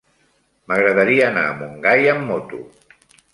[0.71, 2.63] M'agradaria anar a Montgai amb moto.